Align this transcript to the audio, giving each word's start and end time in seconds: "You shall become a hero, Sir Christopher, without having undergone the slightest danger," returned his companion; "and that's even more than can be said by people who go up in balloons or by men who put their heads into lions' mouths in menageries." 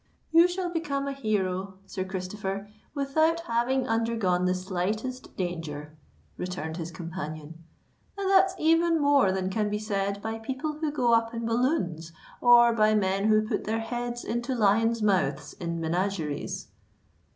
"You 0.31 0.47
shall 0.47 0.71
become 0.73 1.07
a 1.07 1.11
hero, 1.13 1.75
Sir 1.85 2.03
Christopher, 2.03 2.67
without 2.95 3.41
having 3.41 3.87
undergone 3.87 4.45
the 4.45 4.55
slightest 4.55 5.37
danger," 5.37 5.95
returned 6.39 6.77
his 6.77 6.89
companion; 6.89 7.63
"and 8.17 8.27
that's 8.27 8.55
even 8.57 8.99
more 8.99 9.31
than 9.31 9.51
can 9.51 9.69
be 9.69 9.77
said 9.77 10.19
by 10.19 10.39
people 10.39 10.79
who 10.79 10.91
go 10.91 11.13
up 11.13 11.35
in 11.35 11.45
balloons 11.45 12.13
or 12.41 12.73
by 12.73 12.95
men 12.95 13.25
who 13.25 13.47
put 13.47 13.65
their 13.65 13.81
heads 13.81 14.25
into 14.25 14.55
lions' 14.55 15.03
mouths 15.03 15.53
in 15.59 15.79
menageries." 15.79 16.69